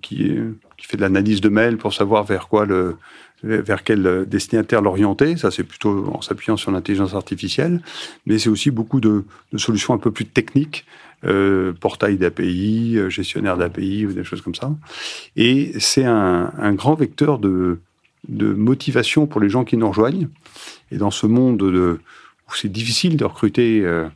qui, 0.00 0.32
qui, 0.76 0.86
fait 0.86 0.96
de 0.96 1.02
l'analyse 1.02 1.40
de 1.40 1.48
mails 1.48 1.76
pour 1.76 1.94
savoir 1.94 2.24
vers 2.24 2.48
quoi 2.48 2.66
le 2.66 2.96
vers 3.44 3.84
quel 3.84 4.24
destinataire 4.26 4.80
l'orienter. 4.80 5.36
Ça, 5.36 5.50
c'est 5.50 5.64
plutôt 5.64 6.10
en 6.12 6.22
s'appuyant 6.22 6.56
sur 6.56 6.70
l'intelligence 6.70 7.14
artificielle. 7.14 7.80
Mais 8.26 8.38
c'est 8.38 8.48
aussi 8.48 8.70
beaucoup 8.70 9.00
de, 9.00 9.24
de, 9.52 9.58
solutions 9.58 9.94
un 9.94 9.98
peu 9.98 10.10
plus 10.10 10.24
techniques, 10.24 10.86
euh, 11.24 11.72
portail 11.72 12.16
d'API, 12.16 12.94
euh, 12.96 13.10
gestionnaire 13.10 13.56
d'API 13.56 14.06
ou 14.06 14.12
des 14.12 14.24
choses 14.24 14.40
comme 14.40 14.54
ça. 14.54 14.74
Et 15.36 15.72
c'est 15.78 16.04
un, 16.04 16.52
un, 16.58 16.72
grand 16.74 16.94
vecteur 16.94 17.38
de, 17.38 17.78
de 18.28 18.52
motivation 18.52 19.26
pour 19.26 19.40
les 19.40 19.48
gens 19.48 19.64
qui 19.64 19.76
nous 19.76 19.88
rejoignent. 19.88 20.28
Et 20.90 20.96
dans 20.96 21.10
ce 21.10 21.26
monde 21.26 21.58
de, 21.58 22.00
où 22.48 22.54
c'est 22.54 22.70
difficile 22.70 23.16
de 23.16 23.24
recruter 23.24 23.82
euh, 23.84 24.06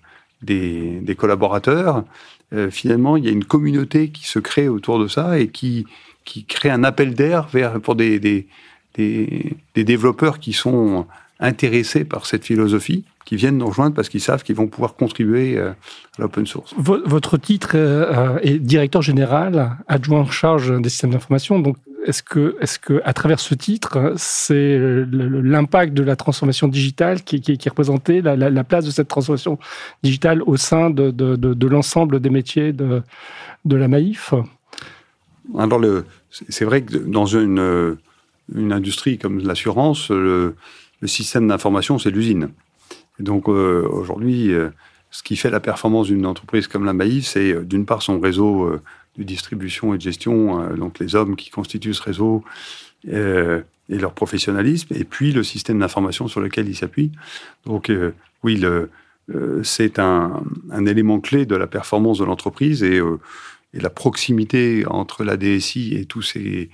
des, 0.43 1.01
des, 1.01 1.15
collaborateurs, 1.15 2.05
euh, 2.53 2.71
finalement, 2.71 3.17
il 3.17 3.25
y 3.25 3.29
a 3.29 3.33
une 3.33 3.45
communauté 3.45 4.09
qui 4.09 4.27
se 4.27 4.39
crée 4.39 4.69
autour 4.69 4.99
de 4.99 5.09
ça 5.09 5.39
et 5.39 5.49
qui, 5.49 5.87
qui 6.25 6.45
crée 6.45 6.71
un 6.71 6.85
appel 6.85 7.15
d'air 7.15 7.47
vers 7.49 7.81
pour 7.81 7.95
des, 7.95 8.19
des, 8.19 8.47
des, 8.95 9.85
développeurs 9.85 10.39
qui 10.39 10.53
sont 10.53 11.07
intéressés 11.41 12.05
par 12.05 12.27
cette 12.27 12.45
philosophie, 12.45 13.05
qui 13.25 13.37
viennent 13.37 13.59
nous 13.59 13.67
rejoindre 13.67 13.95
parce 13.95 14.09
qu'ils 14.09 14.23
savent 14.23 14.43
qu'ils 14.43 14.57
vont 14.57 14.67
pouvoir 14.67 14.95
contribuer 14.95 15.59
euh, 15.59 15.71
à 16.19 16.23
l'open 16.23 16.47
source. 16.47 16.75
Votre 16.79 17.37
titre 17.37 17.73
euh, 17.75 18.39
est 18.43 18.59
directeur 18.59 19.03
général, 19.03 19.77
adjoint 19.87 20.21
en 20.21 20.31
charge 20.31 20.81
des 20.81 20.89
systèmes 20.89 21.11
d'information. 21.11 21.61
Donc, 21.61 21.77
est-ce 22.07 22.23
que, 22.23 22.57
est-ce 22.61 22.79
que, 22.79 23.01
à 23.05 23.13
travers 23.13 23.41
ce 23.41 23.55
titre, 23.55 24.15
c'est 24.17 24.79
l'impact 25.11 25.95
de 25.95 26.03
la 26.03 26.17
transformation 26.17 26.69
digitale 26.69 27.23
qui, 27.23 27.41
qui, 27.41 27.53
est 27.53 27.69
représenté, 27.69 28.23
la, 28.23 28.65
place 28.65 28.85
de 28.85 28.91
cette 28.91 29.09
transformation 29.09 29.59
digitale 30.03 30.43
au 30.43 30.57
sein 30.57 30.91
de, 30.91 31.67
l'ensemble 31.67 32.21
des 32.21 32.31
métiers 32.31 32.73
de, 32.73 33.03
la 33.65 33.89
Maïf 33.89 34.35
Alors, 35.59 35.81
c'est 36.31 36.65
vrai 36.65 36.83
que 36.83 36.97
dans 36.97 37.27
une, 37.27 37.97
industrie 38.55 39.19
comme 39.19 39.41
l'assurance, 39.41 40.11
le, 40.11 40.55
système 41.05 41.49
d'information, 41.49 41.99
c'est 41.99 42.11
l'usine. 42.11 42.51
Donc, 43.19 43.49
euh, 43.49 43.87
aujourd'hui, 43.91 44.53
euh, 44.53 44.71
ce 45.11 45.23
qui 45.23 45.37
fait 45.37 45.51
la 45.51 45.61
performance 45.61 46.07
d'une 46.07 46.27
entreprise 46.27 46.69
comme 46.69 46.85
la 46.85 46.93
Maïf, 46.93 47.27
c'est 47.27 47.53
euh, 47.53 47.63
d'une 47.63 47.87
part 47.87 48.03
son 48.03 48.21
réseau 48.21 48.79
de 49.19 49.25
distribution 49.25 49.93
et 49.93 49.99
de 49.99 50.03
gestion, 50.03 50.63
euh, 50.63 50.75
donc 50.75 50.99
les 50.99 51.15
hommes 51.15 51.37
qui 51.37 51.51
constituent 51.51 51.95
ce 51.95 52.03
réseau 52.03 52.45
euh, 53.09 53.61
et 53.89 53.99
leur 53.99 54.13
professionnalisme, 54.13 54.95
et 54.95 55.05
puis 55.05 55.33
le 55.33 55.43
système 55.43 55.81
d'information 55.81 56.29
sur 56.29 56.41
lequel 56.41 56.69
ils 56.69 56.77
s'appuient. 56.77 57.13
Donc 57.67 57.91
euh, 57.91 58.15
oui, 58.45 58.63
c'est 59.63 59.99
un, 59.99 60.43
élément 60.87 61.21
clé 61.21 61.45
de 61.45 61.57
la 61.57 61.67
performance 61.67 62.19
de 62.19 62.25
l'entreprise 62.25 62.83
et, 62.83 62.99
et, 63.75 63.81
la 63.81 63.91
proximité 63.91 64.85
entre 64.87 65.25
la 65.25 65.37
DSI 65.37 65.97
et 65.97 66.07
tous 66.07 66.23
ces, 66.23 66.71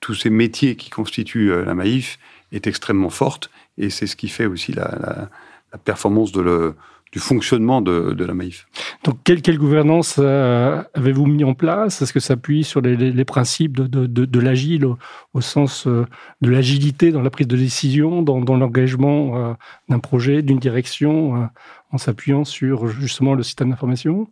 tous 0.00 0.14
ces 0.14 0.30
métiers 0.30 0.76
qui 0.76 0.90
constituent 0.90 1.64
la 1.64 1.74
Maïf 1.74 2.18
est 2.52 2.66
extrêmement 2.66 3.10
forte 3.10 3.50
et 3.78 3.90
c'est 3.90 4.06
ce 4.06 4.14
qui 4.14 4.28
fait 4.28 4.46
aussi 4.46 4.72
la, 4.72 5.30
la 5.72 5.78
performance 5.78 6.30
de 6.30 6.42
le, 6.42 6.74
du 7.12 7.18
fonctionnement 7.18 7.80
de, 7.80 8.12
de, 8.12 8.24
la 8.24 8.34
Maïf. 8.34 8.66
Donc, 9.04 9.18
quelle, 9.24 9.40
quelle 9.40 9.58
gouvernance 9.58 10.16
euh, 10.18 10.82
avez-vous 10.94 11.26
mis 11.26 11.44
en 11.44 11.54
place? 11.54 12.02
Est-ce 12.02 12.12
que 12.12 12.20
ça 12.20 12.34
appuie 12.34 12.64
sur 12.64 12.80
les, 12.80 12.96
les, 12.96 13.24
principes 13.24 13.76
de, 13.76 14.06
de, 14.06 14.24
de 14.24 14.40
l'agile 14.40 14.84
au, 14.84 14.98
au, 15.32 15.40
sens 15.40 15.86
euh, 15.86 16.04
de 16.40 16.50
l'agilité 16.50 17.12
dans 17.12 17.22
la 17.22 17.30
prise 17.30 17.46
de 17.46 17.56
décision, 17.56 18.22
dans, 18.22 18.40
dans 18.40 18.56
l'engagement 18.56 19.36
euh, 19.36 19.54
d'un 19.88 20.00
projet, 20.00 20.42
d'une 20.42 20.58
direction, 20.58 21.48
en 21.92 21.98
s'appuyant 21.98 22.44
sur 22.44 22.88
justement 22.88 23.34
le 23.34 23.42
système 23.42 23.70
d'information? 23.70 24.28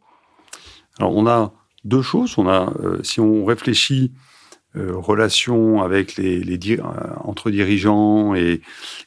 Alors, 0.99 1.17
on 1.17 1.27
a 1.27 1.53
deux 1.85 2.03
choses. 2.03 2.37
On 2.39 2.49
a, 2.49 2.73
si 3.03 3.21
on 3.21 3.45
réfléchit 3.45 4.13
euh, 4.77 4.93
relation 4.93 5.83
avec 5.83 6.17
les, 6.17 6.41
les 6.41 6.59
euh, 6.81 6.83
entre 7.23 7.53
dirigeants 7.53 8.35
et, 8.35 8.61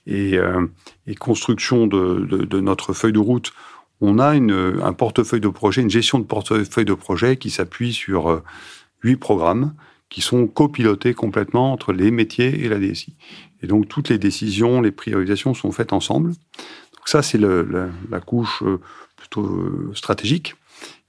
et, 0.05 0.37
euh, 0.37 0.65
et 1.07 1.15
construction 1.15 1.87
de, 1.87 2.25
de, 2.25 2.45
de, 2.45 2.59
notre 2.61 2.93
feuille 2.93 3.11
de 3.11 3.19
route, 3.19 3.51
on 3.99 4.17
a 4.17 4.35
une, 4.35 4.79
un 4.81 4.93
portefeuille 4.93 5.41
de 5.41 5.49
projet, 5.49 5.81
une 5.81 5.89
gestion 5.89 6.19
de 6.19 6.23
portefeuille 6.23 6.85
de 6.85 6.93
projet 6.93 7.35
qui 7.35 7.49
s'appuie 7.49 7.91
sur 7.91 8.41
huit 9.03 9.17
programmes 9.17 9.73
qui 10.07 10.21
sont 10.21 10.47
copilotés 10.47 11.13
complètement 11.13 11.73
entre 11.73 11.91
les 11.91 12.11
métiers 12.11 12.63
et 12.63 12.69
la 12.69 12.79
DSI. 12.79 13.17
Et 13.61 13.67
donc 13.67 13.89
toutes 13.89 14.07
les 14.07 14.17
décisions, 14.17 14.79
les 14.79 14.91
priorisations 14.91 15.53
sont 15.53 15.73
faites 15.73 15.91
ensemble. 15.91 16.29
Donc 16.29 17.07
ça, 17.07 17.21
c'est 17.21 17.37
la, 17.37 17.63
la, 18.09 18.19
couche 18.21 18.63
plutôt 19.17 19.93
stratégique. 19.93 20.55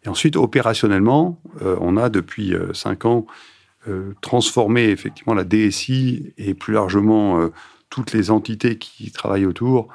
Et 0.04 0.08
ensuite, 0.08 0.34
opérationnellement, 0.34 1.40
on 1.60 1.96
a 1.96 2.08
depuis 2.08 2.54
cinq 2.72 3.04
ans 3.04 3.26
euh, 3.88 4.14
transformer 4.20 4.88
effectivement 4.90 5.34
la 5.34 5.44
DSI 5.44 6.32
et 6.36 6.54
plus 6.54 6.74
largement 6.74 7.40
euh, 7.40 7.48
toutes 7.90 8.12
les 8.12 8.30
entités 8.30 8.76
qui 8.76 9.10
travaillent 9.10 9.46
autour 9.46 9.88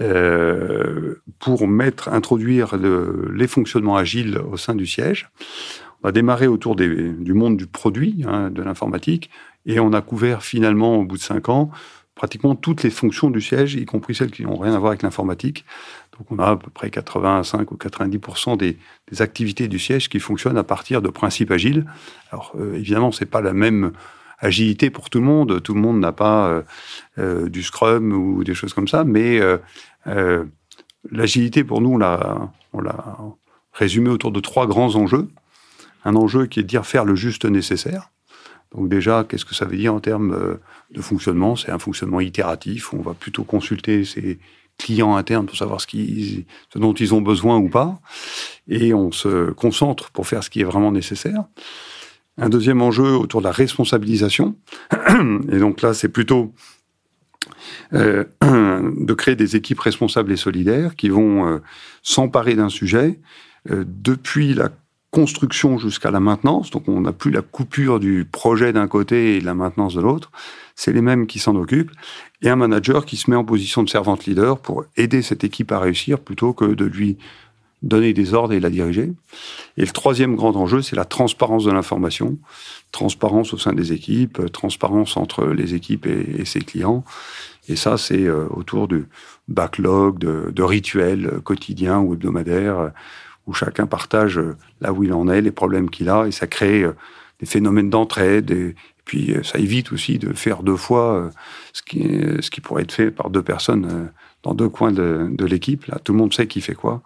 euh, 0.00 1.22
pour 1.38 1.68
mettre, 1.68 2.08
introduire 2.08 2.76
les 2.76 3.46
fonctionnements 3.46 3.96
agiles 3.96 4.38
au 4.38 4.56
sein 4.56 4.74
du 4.74 4.86
siège. 4.86 5.30
On 6.02 6.08
a 6.08 6.12
démarré 6.12 6.46
autour 6.46 6.74
du 6.74 7.32
monde 7.34 7.56
du 7.56 7.66
produit, 7.66 8.24
hein, 8.26 8.50
de 8.50 8.62
l'informatique, 8.62 9.30
et 9.66 9.78
on 9.78 9.92
a 9.92 10.00
couvert 10.00 10.42
finalement, 10.42 10.96
au 10.96 11.04
bout 11.04 11.16
de 11.16 11.22
cinq 11.22 11.48
ans, 11.48 11.70
pratiquement 12.14 12.56
toutes 12.56 12.82
les 12.82 12.90
fonctions 12.90 13.30
du 13.30 13.40
siège, 13.40 13.74
y 13.74 13.84
compris 13.84 14.14
celles 14.14 14.30
qui 14.30 14.42
n'ont 14.42 14.56
rien 14.56 14.74
à 14.74 14.78
voir 14.78 14.90
avec 14.90 15.02
l'informatique. 15.02 15.64
Donc 16.18 16.26
on 16.30 16.38
a 16.38 16.50
à 16.50 16.56
peu 16.56 16.70
près 16.70 16.90
85 16.90 17.70
ou 17.70 17.76
90% 17.76 18.56
des, 18.56 18.76
activités 19.20 19.68
du 19.68 19.78
siège 19.78 20.08
qui 20.08 20.18
fonctionnent 20.18 20.58
à 20.58 20.64
partir 20.64 21.00
de 21.00 21.08
principes 21.08 21.50
agiles. 21.50 21.86
Alors 22.32 22.52
euh, 22.58 22.74
évidemment, 22.74 23.12
c'est 23.12 23.26
pas 23.26 23.40
la 23.40 23.52
même 23.52 23.92
agilité 24.38 24.90
pour 24.90 25.10
tout 25.10 25.18
le 25.18 25.24
monde. 25.24 25.62
Tout 25.62 25.74
le 25.74 25.80
monde 25.80 26.00
n'a 26.00 26.12
pas 26.12 26.48
euh, 26.48 26.62
euh 27.18 27.48
du 27.48 27.62
Scrum 27.62 28.12
ou 28.12 28.44
des 28.44 28.54
choses 28.54 28.74
comme 28.74 28.88
ça, 28.88 29.04
mais 29.04 29.40
euh, 30.06 30.44
l'agilité 31.10 31.64
pour 31.64 31.80
nous, 31.80 31.92
on 31.92 31.98
l'a, 31.98 33.18
résumé 33.72 34.10
autour 34.10 34.32
de 34.32 34.40
trois 34.40 34.66
grands 34.66 34.96
enjeux. 34.96 35.28
Un 36.04 36.16
enjeu 36.16 36.46
qui 36.46 36.60
est 36.60 36.62
de 36.64 36.68
dire 36.68 36.84
faire 36.84 37.04
le 37.04 37.14
juste 37.14 37.44
nécessaire. 37.44 38.10
Donc 38.74 38.88
déjà, 38.88 39.24
qu'est-ce 39.24 39.44
que 39.44 39.54
ça 39.54 39.66
veut 39.66 39.76
dire 39.76 39.94
en 39.94 40.00
termes 40.00 40.58
de 40.90 41.00
fonctionnement? 41.00 41.54
C'est 41.54 41.70
un 41.70 41.78
fonctionnement 41.78 42.20
itératif. 42.20 42.92
On 42.92 43.02
va 43.02 43.14
plutôt 43.14 43.44
consulter 43.44 44.04
ses 44.04 44.38
clients 44.78 45.16
internes 45.16 45.46
pour 45.46 45.56
savoir 45.56 45.80
ce, 45.80 45.88
ce 45.88 46.78
dont 46.78 46.94
ils 46.94 47.14
ont 47.14 47.20
besoin 47.20 47.58
ou 47.58 47.68
pas, 47.68 48.00
et 48.68 48.94
on 48.94 49.12
se 49.12 49.50
concentre 49.50 50.10
pour 50.10 50.26
faire 50.26 50.42
ce 50.42 50.50
qui 50.50 50.60
est 50.60 50.64
vraiment 50.64 50.92
nécessaire. 50.92 51.44
Un 52.36 52.48
deuxième 52.48 52.80
enjeu 52.80 53.16
autour 53.16 53.40
de 53.40 53.46
la 53.46 53.52
responsabilisation, 53.52 54.56
et 55.52 55.58
donc 55.58 55.82
là 55.82 55.92
c'est 55.92 56.08
plutôt 56.08 56.54
euh, 57.94 58.24
de 58.42 59.14
créer 59.14 59.36
des 59.36 59.56
équipes 59.56 59.80
responsables 59.80 60.32
et 60.32 60.36
solidaires 60.36 60.96
qui 60.96 61.08
vont 61.08 61.46
euh, 61.46 61.58
s'emparer 62.02 62.54
d'un 62.54 62.68
sujet. 62.68 63.20
Euh, 63.70 63.84
depuis 63.86 64.54
la 64.54 64.70
construction 65.10 65.78
jusqu'à 65.78 66.10
la 66.10 66.20
maintenance. 66.20 66.70
Donc 66.70 66.88
on 66.88 67.00
n'a 67.00 67.12
plus 67.12 67.30
la 67.30 67.42
coupure 67.42 68.00
du 68.00 68.26
projet 68.30 68.72
d'un 68.72 68.88
côté 68.88 69.36
et 69.36 69.40
de 69.40 69.44
la 69.44 69.54
maintenance 69.54 69.94
de 69.94 70.00
l'autre. 70.00 70.30
C'est 70.74 70.92
les 70.92 71.02
mêmes 71.02 71.26
qui 71.26 71.38
s'en 71.38 71.56
occupent. 71.56 71.92
Et 72.42 72.50
un 72.50 72.56
manager 72.56 73.04
qui 73.04 73.16
se 73.16 73.30
met 73.30 73.36
en 73.36 73.44
position 73.44 73.82
de 73.82 73.88
servante 73.88 74.26
leader 74.26 74.58
pour 74.58 74.84
aider 74.96 75.22
cette 75.22 75.44
équipe 75.44 75.72
à 75.72 75.80
réussir 75.80 76.20
plutôt 76.20 76.52
que 76.52 76.66
de 76.66 76.84
lui 76.84 77.16
donner 77.82 78.12
des 78.12 78.34
ordres 78.34 78.54
et 78.54 78.60
la 78.60 78.70
diriger. 78.70 79.12
Et 79.76 79.82
le 79.82 79.92
troisième 79.92 80.34
grand 80.34 80.56
enjeu, 80.56 80.82
c'est 80.82 80.96
la 80.96 81.04
transparence 81.04 81.64
de 81.64 81.70
l'information. 81.70 82.36
Transparence 82.90 83.54
au 83.54 83.58
sein 83.58 83.72
des 83.72 83.92
équipes, 83.92 84.50
transparence 84.52 85.16
entre 85.16 85.46
les 85.46 85.74
équipes 85.74 86.06
et, 86.06 86.44
ses 86.44 86.60
clients. 86.60 87.04
Et 87.68 87.76
ça, 87.76 87.96
c'est 87.98 88.24
euh, 88.24 88.46
autour 88.50 88.88
du 88.88 89.06
backlog, 89.46 90.18
de, 90.18 90.50
de 90.52 90.62
rituels 90.62 91.40
quotidiens 91.44 92.00
ou 92.00 92.14
hebdomadaires 92.14 92.92
où 93.48 93.54
chacun 93.54 93.86
partage 93.86 94.38
euh, 94.38 94.56
là 94.80 94.92
où 94.92 95.02
il 95.02 95.12
en 95.12 95.26
est, 95.26 95.40
les 95.40 95.50
problèmes 95.50 95.90
qu'il 95.90 96.08
a, 96.10 96.26
et 96.26 96.30
ça 96.30 96.46
crée 96.46 96.82
euh, 96.82 96.92
des 97.40 97.46
phénomènes 97.46 97.90
d'entraide, 97.90 98.50
et, 98.50 98.76
puis 99.04 99.32
euh, 99.32 99.42
ça 99.42 99.58
évite 99.58 99.90
aussi 99.90 100.18
de 100.18 100.34
faire 100.34 100.62
deux 100.62 100.76
fois 100.76 101.30
ce 101.72 101.82
qui, 101.82 102.60
pourrait 102.60 102.82
être 102.82 102.92
fait 102.92 103.10
par 103.10 103.30
deux 103.30 103.42
personnes 103.42 104.10
dans 104.42 104.54
deux 104.54 104.68
coins 104.68 104.92
de, 104.92 105.44
l'équipe. 105.46 105.86
Là, 105.86 105.98
tout 106.04 106.12
le 106.12 106.18
monde 106.18 106.34
sait 106.34 106.46
qui 106.46 106.60
fait 106.60 106.74
quoi, 106.74 107.02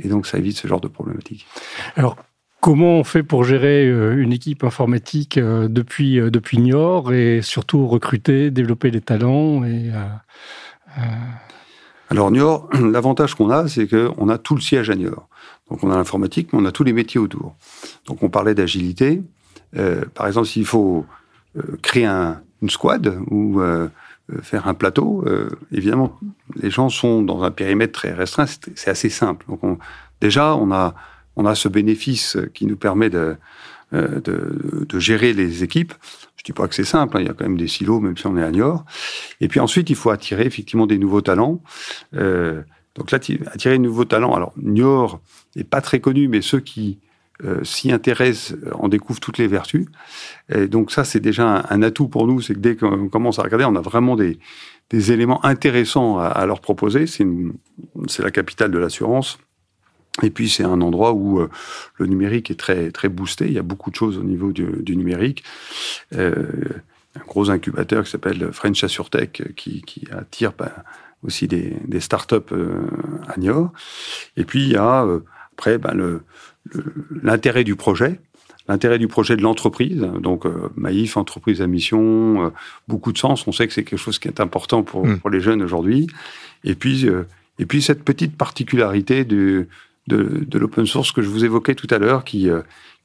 et 0.00 0.08
donc 0.08 0.26
ça 0.26 0.38
évite 0.38 0.56
ce 0.56 0.66
genre 0.66 0.80
de 0.80 0.88
problématique. 0.88 1.46
Alors, 1.94 2.16
Comment 2.62 2.98
on 2.98 3.04
fait 3.04 3.22
pour 3.22 3.44
gérer 3.44 3.86
une 3.86 4.32
équipe 4.32 4.64
informatique 4.64 5.38
depuis, 5.38 6.16
depuis 6.16 6.58
Niort 6.58 7.12
et 7.12 7.40
surtout 7.42 7.86
recruter, 7.86 8.50
développer 8.50 8.90
les 8.90 9.02
talents 9.02 9.62
et, 9.62 9.92
Alors 12.10 12.30
Niort, 12.30 12.68
l'avantage 12.80 13.34
qu'on 13.34 13.50
a, 13.50 13.68
c'est 13.68 13.88
qu'on 13.88 14.28
a 14.28 14.38
tout 14.38 14.54
le 14.54 14.60
siège 14.60 14.90
à 14.90 14.94
Niort. 14.94 15.28
Donc 15.70 15.82
on 15.82 15.90
a 15.90 15.96
l'informatique, 15.96 16.52
mais 16.52 16.60
on 16.60 16.64
a 16.64 16.72
tous 16.72 16.84
les 16.84 16.92
métiers 16.92 17.20
autour. 17.20 17.56
Donc 18.06 18.22
on 18.22 18.28
parlait 18.28 18.54
d'agilité. 18.54 19.22
Euh, 19.76 20.04
par 20.14 20.26
exemple, 20.26 20.46
s'il 20.46 20.64
faut 20.64 21.04
euh, 21.56 21.62
créer 21.82 22.04
un, 22.04 22.40
une 22.62 22.70
squad 22.70 23.18
ou 23.30 23.60
euh, 23.60 23.88
faire 24.42 24.68
un 24.68 24.74
plateau, 24.74 25.24
évidemment, 25.70 26.18
les 26.56 26.70
gens 26.70 26.88
sont 26.88 27.22
dans 27.22 27.44
un 27.44 27.52
périmètre 27.52 27.92
très 27.92 28.12
restreint. 28.12 28.46
C'est 28.46 28.90
assez 28.90 29.08
simple. 29.08 29.46
Donc 29.48 29.62
on, 29.62 29.78
déjà, 30.20 30.56
on 30.56 30.72
a, 30.72 30.94
on 31.36 31.46
a 31.46 31.54
ce 31.54 31.68
bénéfice 31.68 32.36
qui 32.52 32.66
nous 32.66 32.76
permet 32.76 33.08
de, 33.08 33.36
de, 33.92 34.84
de, 34.88 34.98
gérer 34.98 35.32
les 35.32 35.62
équipes. 35.62 35.94
Dis 36.46 36.52
pas 36.52 36.68
que 36.68 36.76
c'est 36.76 36.84
simple, 36.84 37.16
hein, 37.16 37.20
il 37.22 37.26
y 37.26 37.28
a 37.28 37.32
quand 37.32 37.44
même 37.44 37.56
des 37.56 37.66
silos, 37.66 37.98
même 37.98 38.16
si 38.16 38.24
on 38.28 38.36
est 38.36 38.42
à 38.42 38.52
Niort. 38.52 38.84
Et 39.40 39.48
puis 39.48 39.58
ensuite, 39.58 39.90
il 39.90 39.96
faut 39.96 40.10
attirer 40.10 40.46
effectivement 40.46 40.86
des 40.86 40.96
nouveaux 40.96 41.20
talents. 41.20 41.60
Euh, 42.14 42.62
donc 42.94 43.10
là, 43.10 43.18
attirer 43.52 43.78
de 43.78 43.82
nouveaux 43.82 44.04
talents. 44.04 44.32
Alors, 44.32 44.52
Niort 44.56 45.20
n'est 45.56 45.64
pas 45.64 45.80
très 45.80 45.98
connu, 45.98 46.28
mais 46.28 46.42
ceux 46.42 46.60
qui 46.60 47.00
euh, 47.42 47.64
s'y 47.64 47.90
intéressent 47.90 48.56
euh, 48.64 48.70
en 48.74 48.88
découvrent 48.88 49.18
toutes 49.18 49.38
les 49.38 49.48
vertus. 49.48 49.86
Et 50.48 50.68
donc 50.68 50.92
ça, 50.92 51.02
c'est 51.02 51.18
déjà 51.18 51.66
un, 51.68 51.82
atout 51.82 52.06
pour 52.06 52.28
nous, 52.28 52.40
c'est 52.40 52.54
que 52.54 52.60
dès 52.60 52.76
qu'on 52.76 53.08
commence 53.08 53.40
à 53.40 53.42
regarder, 53.42 53.64
on 53.64 53.74
a 53.74 53.80
vraiment 53.80 54.14
des, 54.14 54.38
des 54.90 55.10
éléments 55.10 55.44
intéressants 55.44 56.20
à, 56.20 56.26
à 56.26 56.46
leur 56.46 56.60
proposer. 56.60 57.06
C'est 57.08 58.22
la 58.22 58.30
capitale 58.30 58.70
de 58.70 58.78
l'assurance. 58.78 59.40
Et 60.22 60.30
puis 60.30 60.48
c'est 60.48 60.64
un 60.64 60.80
endroit 60.80 61.12
où 61.12 61.40
euh, 61.40 61.50
le 61.96 62.06
numérique 62.06 62.50
est 62.50 62.58
très 62.58 62.90
très 62.90 63.08
boosté. 63.08 63.46
Il 63.46 63.52
y 63.52 63.58
a 63.58 63.62
beaucoup 63.62 63.90
de 63.90 63.96
choses 63.96 64.16
au 64.16 64.22
niveau 64.22 64.52
du, 64.52 64.66
du 64.80 64.96
numérique. 64.96 65.44
Euh, 66.14 66.46
un 67.14 67.24
gros 67.26 67.50
incubateur 67.50 68.04
qui 68.04 68.10
s'appelle 68.10 68.50
French 68.52 68.82
AssureTech 68.84 69.54
qui, 69.56 69.82
qui 69.82 70.06
attire 70.10 70.52
ben, 70.52 70.70
aussi 71.22 71.48
des, 71.48 71.76
des 71.86 72.00
startups 72.00 72.52
euh, 72.52 72.86
à 73.28 73.38
Niort. 73.38 73.72
Et 74.36 74.44
puis 74.44 74.62
il 74.62 74.72
y 74.72 74.76
a 74.76 75.04
euh, 75.04 75.20
après 75.52 75.78
ben, 75.78 76.20
l'intérêt 77.22 77.64
du 77.64 77.76
projet. 77.76 78.20
l'intérêt 78.68 78.98
du 78.98 79.08
projet 79.08 79.36
de 79.36 79.42
l'entreprise. 79.42 80.00
Donc, 80.20 80.46
euh, 80.46 80.68
Maïf, 80.76 81.16
entreprise 81.16 81.62
à 81.62 81.66
mission, 81.66 82.46
euh, 82.46 82.50
beaucoup 82.88 83.12
de 83.12 83.18
sens. 83.18 83.46
On 83.46 83.52
sait 83.52 83.66
que 83.66 83.72
c'est 83.72 83.84
quelque 83.84 83.98
chose 83.98 84.18
qui 84.18 84.28
est 84.28 84.40
important 84.40 84.82
pour, 84.82 85.06
mm. 85.06 85.18
pour 85.20 85.30
les 85.30 85.40
jeunes 85.40 85.62
aujourd'hui. 85.62 86.06
Et 86.64 86.74
puis, 86.74 87.08
euh, 87.08 87.24
et 87.58 87.66
puis 87.66 87.80
cette 87.80 88.04
petite 88.04 88.36
particularité 88.36 89.24
du, 89.24 89.68
de, 90.06 90.44
de 90.46 90.58
l'open 90.58 90.86
source 90.86 91.12
que 91.12 91.22
je 91.22 91.28
vous 91.28 91.44
évoquais 91.44 91.74
tout 91.74 91.88
à 91.90 91.98
l'heure, 91.98 92.24
qui, 92.24 92.50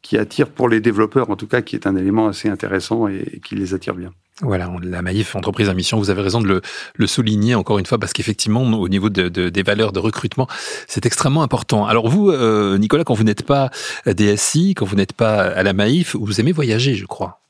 qui 0.01 0.17
attire 0.17 0.49
pour 0.49 0.67
les 0.67 0.79
développeurs, 0.81 1.29
en 1.29 1.35
tout 1.35 1.47
cas, 1.47 1.61
qui 1.61 1.75
est 1.75 1.85
un 1.85 1.95
élément 1.95 2.27
assez 2.27 2.49
intéressant 2.49 3.07
et, 3.07 3.39
qui 3.45 3.55
les 3.55 3.73
attire 3.73 3.93
bien. 3.93 4.11
Voilà, 4.41 4.71
la 4.81 5.03
Maïf, 5.03 5.35
entreprise 5.35 5.69
à 5.69 5.75
mission, 5.75 5.99
vous 5.99 6.09
avez 6.09 6.21
raison 6.21 6.41
de 6.41 6.47
le, 6.47 6.61
le 6.95 7.07
souligner 7.07 7.53
encore 7.53 7.77
une 7.77 7.85
fois, 7.85 7.99
parce 7.99 8.11
qu'effectivement, 8.11 8.63
au 8.63 8.89
niveau 8.89 9.09
de, 9.09 9.29
de, 9.29 9.49
des 9.49 9.61
valeurs 9.61 9.91
de 9.91 9.99
recrutement, 9.99 10.47
c'est 10.87 11.05
extrêmement 11.05 11.43
important. 11.43 11.85
Alors 11.85 12.09
vous, 12.09 12.31
euh, 12.31 12.77
Nicolas, 12.79 13.03
quand 13.03 13.13
vous 13.13 13.23
n'êtes 13.23 13.43
pas 13.43 13.69
DSI, 14.07 14.73
quand 14.73 14.85
vous 14.85 14.95
n'êtes 14.95 15.13
pas 15.13 15.41
à 15.41 15.61
la 15.61 15.73
Maïf, 15.73 16.15
vous 16.15 16.39
aimez 16.39 16.53
voyager, 16.53 16.95
je 16.95 17.05
crois. 17.05 17.41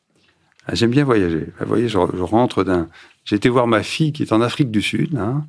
Ah, 0.67 0.75
j'aime 0.75 0.91
bien 0.91 1.05
voyager. 1.05 1.47
Vous 1.61 1.67
voyez, 1.67 1.87
je, 1.87 1.97
je 1.97 2.23
rentre 2.23 2.63
d'un... 2.63 2.89
J'ai 3.23 3.37
été 3.37 3.47
voir 3.47 3.67
ma 3.67 3.83
fille 3.83 4.11
qui 4.11 4.23
est 4.23 4.33
en 4.33 4.41
Afrique 4.41 4.71
du 4.71 4.81
Sud. 4.81 5.15
Hein. 5.15 5.45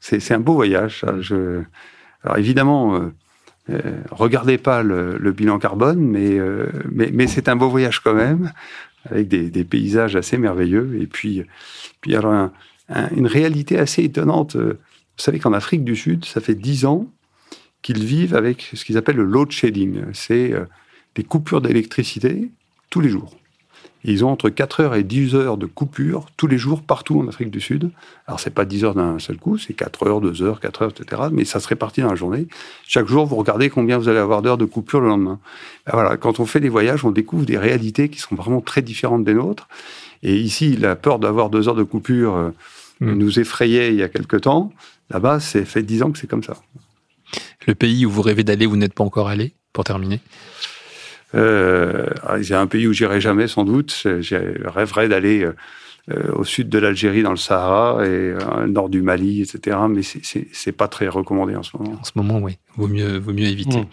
C'est 0.00 0.32
un 0.32 0.40
beau 0.40 0.54
voyage. 0.54 1.00
Ça. 1.00 1.14
Je... 1.20 1.62
Alors 2.22 2.36
évidemment... 2.36 2.96
Euh, 2.96 3.14
euh, 3.70 4.02
regardez 4.10 4.58
pas 4.58 4.82
le, 4.82 5.16
le, 5.18 5.32
bilan 5.32 5.58
carbone, 5.58 6.00
mais, 6.00 6.38
euh, 6.38 6.66
mais, 6.90 7.10
mais 7.12 7.26
c'est 7.26 7.48
un 7.48 7.56
beau 7.56 7.68
voyage 7.68 8.00
quand 8.00 8.14
même, 8.14 8.52
avec 9.10 9.28
des, 9.28 9.50
des, 9.50 9.64
paysages 9.64 10.16
assez 10.16 10.36
merveilleux. 10.36 10.98
Et 11.00 11.06
puis, 11.06 11.44
puis 12.00 12.14
alors 12.14 12.32
un, 12.32 12.52
une 13.16 13.26
réalité 13.26 13.78
assez 13.78 14.02
étonnante. 14.02 14.56
Vous 14.56 15.22
savez 15.22 15.38
qu'en 15.38 15.52
Afrique 15.52 15.84
du 15.84 15.96
Sud, 15.96 16.24
ça 16.24 16.40
fait 16.40 16.54
dix 16.54 16.84
ans 16.84 17.06
qu'ils 17.84 18.04
vivent 18.04 18.34
avec 18.34 18.70
ce 18.74 18.84
qu'ils 18.84 18.96
appellent 18.96 19.16
le 19.16 19.24
load 19.24 19.50
shedding. 19.50 20.02
C'est 20.12 20.52
euh, 20.52 20.64
des 21.14 21.22
coupures 21.22 21.60
d'électricité 21.60 22.50
tous 22.90 23.00
les 23.00 23.08
jours 23.08 23.36
ils 24.04 24.24
ont 24.24 24.30
entre 24.30 24.50
4 24.50 24.80
heures 24.80 24.94
et 24.94 25.02
10 25.02 25.34
heures 25.34 25.56
de 25.56 25.64
coupure 25.64 26.26
tous 26.36 26.46
les 26.46 26.58
jours 26.58 26.82
partout 26.82 27.18
en 27.20 27.28
Afrique 27.28 27.50
du 27.50 27.60
Sud. 27.60 27.90
Alors, 28.26 28.38
c'est 28.38 28.50
pas 28.50 28.66
10 28.66 28.84
heures 28.84 28.94
d'un 28.94 29.18
seul 29.18 29.38
coup, 29.38 29.56
c'est 29.56 29.72
4 29.72 30.06
heures, 30.06 30.20
2 30.20 30.42
heures, 30.42 30.60
4 30.60 30.82
heures, 30.82 30.90
etc. 30.90 31.22
Mais 31.32 31.44
ça 31.44 31.58
se 31.58 31.68
répartit 31.68 32.02
dans 32.02 32.10
la 32.10 32.14
journée. 32.14 32.46
Chaque 32.86 33.06
jour, 33.06 33.24
vous 33.24 33.36
regardez 33.36 33.70
combien 33.70 33.96
vous 33.96 34.08
allez 34.08 34.18
avoir 34.18 34.42
d'heures 34.42 34.58
de 34.58 34.66
coupure 34.66 35.00
le 35.00 35.08
lendemain. 35.08 35.40
Ben 35.86 35.92
voilà, 35.94 36.18
quand 36.18 36.38
on 36.38 36.44
fait 36.44 36.60
des 36.60 36.68
voyages, 36.68 37.04
on 37.04 37.10
découvre 37.10 37.46
des 37.46 37.56
réalités 37.56 38.10
qui 38.10 38.20
sont 38.20 38.34
vraiment 38.34 38.60
très 38.60 38.82
différentes 38.82 39.24
des 39.24 39.34
nôtres. 39.34 39.68
Et 40.22 40.36
ici, 40.36 40.76
la 40.76 40.96
peur 40.96 41.18
d'avoir 41.18 41.48
2 41.48 41.68
heures 41.68 41.74
de 41.74 41.82
coupure 41.82 42.36
euh, 42.36 42.50
mmh. 43.00 43.12
nous 43.12 43.40
effrayait 43.40 43.88
il 43.88 43.96
y 43.96 44.02
a 44.02 44.08
quelque 44.08 44.36
temps. 44.36 44.70
Là-bas, 45.10 45.40
c'est 45.40 45.64
fait 45.64 45.82
10 45.82 46.02
ans 46.02 46.12
que 46.12 46.18
c'est 46.18 46.26
comme 46.26 46.42
ça. 46.42 46.56
Le 47.66 47.74
pays 47.74 48.04
où 48.04 48.10
vous 48.10 48.22
rêvez 48.22 48.44
d'aller, 48.44 48.66
vous 48.66 48.76
n'êtes 48.76 48.94
pas 48.94 49.04
encore 49.04 49.28
allé, 49.28 49.54
pour 49.72 49.84
terminer? 49.84 50.20
Euh, 51.34 52.06
c'est 52.42 52.54
un 52.54 52.66
pays 52.66 52.86
où 52.86 52.92
j'irai 52.92 53.20
jamais 53.20 53.48
sans 53.48 53.64
doute. 53.64 53.94
Je 54.04 54.68
rêverais 54.68 55.08
d'aller 55.08 55.44
euh, 55.44 55.54
euh, 56.10 56.32
au 56.34 56.44
sud 56.44 56.68
de 56.68 56.78
l'Algérie, 56.78 57.22
dans 57.22 57.30
le 57.30 57.38
Sahara, 57.38 58.04
et 58.04 58.08
euh, 58.08 58.64
au 58.64 58.66
nord 58.66 58.90
du 58.90 59.00
Mali, 59.00 59.40
etc. 59.40 59.78
Mais 59.88 60.02
c'est 60.02 60.72
pas 60.72 60.86
très 60.86 61.08
recommandé 61.08 61.56
en 61.56 61.62
ce 61.62 61.70
moment. 61.78 61.96
En 61.98 62.04
ce 62.04 62.12
moment, 62.14 62.40
oui. 62.40 62.58
Vaut 62.76 62.88
mieux, 62.88 63.18
vaut 63.18 63.32
mieux 63.32 63.46
éviter. 63.46 63.80
Mm. 63.80 63.86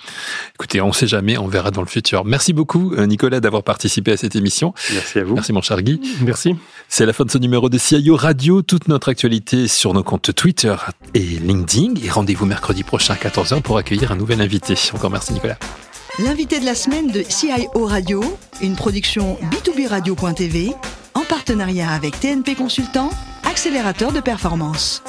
Écoutez, 0.56 0.82
on 0.82 0.88
ne 0.88 0.92
sait 0.92 1.08
jamais, 1.08 1.38
on 1.38 1.48
verra 1.48 1.72
dans 1.72 1.80
le 1.80 1.88
futur. 1.88 2.26
Merci 2.26 2.52
beaucoup, 2.52 2.94
Nicolas, 2.98 3.40
d'avoir 3.40 3.64
participé 3.64 4.12
à 4.12 4.18
cette 4.18 4.36
émission. 4.36 4.74
Merci 4.92 5.20
à 5.20 5.24
vous. 5.24 5.36
Merci, 5.36 5.54
mon 5.54 5.62
cher 5.62 5.82
Guy. 5.82 6.02
Merci. 6.26 6.58
C'est 6.90 7.06
la 7.06 7.14
fin 7.14 7.24
de 7.24 7.32
ce 7.32 7.38
numéro 7.38 7.70
de 7.70 7.78
CIO 7.78 8.18
Radio. 8.18 8.62
Toute 8.62 8.90
notre 8.90 9.08
actualité 9.08 9.70
sur 9.70 9.94
nos 9.94 10.04
comptes 10.04 10.36
Twitter 10.36 10.76
et 11.14 11.20
LinkedIn. 11.22 11.94
Et 12.04 12.10
rendez-vous 12.10 12.46
mercredi 12.46 12.84
prochain 12.84 13.14
à 13.14 13.18
14h 13.18 13.62
pour 13.62 13.78
accueillir 13.78 14.12
un 14.12 14.18
nouvel 14.18 14.42
invité. 14.42 14.74
Encore 14.94 15.12
merci, 15.12 15.32
Nicolas. 15.32 15.58
L'invité 16.20 16.60
de 16.60 16.66
la 16.66 16.76
semaine 16.76 17.08
de 17.08 17.24
CIO 17.24 17.86
Radio, 17.86 18.22
une 18.62 18.76
production 18.76 19.38
B2B 19.50 19.88
Radio.tv, 19.88 20.74
en 21.14 21.22
partenariat 21.22 21.90
avec 21.90 22.20
TNP 22.20 22.54
Consultant, 22.56 23.10
accélérateur 23.50 24.12
de 24.12 24.20
performance. 24.20 25.02